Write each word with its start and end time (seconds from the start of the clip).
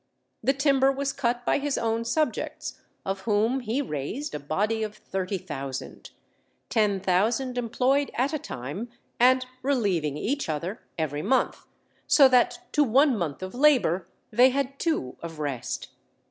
The 0.43 0.53
timber 0.55 0.91
was 0.91 1.13
cut 1.13 1.45
by 1.45 1.59
his 1.59 1.77
own 1.77 2.05
subjects, 2.05 2.81
of 3.05 3.19
whom 3.19 3.59
he 3.59 3.83
raised 3.83 4.33
a 4.33 4.39
body 4.39 4.81
of 4.81 4.95
thirty 4.97 5.37
thousand; 5.37 6.09
ten 6.69 6.99
thousand 6.99 7.55
employed 7.55 8.09
at 8.15 8.33
a 8.33 8.39
time, 8.39 8.89
and 9.19 9.45
relieving 9.61 10.17
each 10.17 10.49
other 10.49 10.81
every 10.97 11.21
month; 11.21 11.67
so 12.07 12.27
that 12.29 12.61
to 12.71 12.83
one 12.83 13.15
month 13.15 13.43
of 13.43 13.53
labor 13.53 14.07
they 14.31 14.49
had 14.49 14.79
two 14.79 15.17
of 15.21 15.37
rest. 15.37 15.89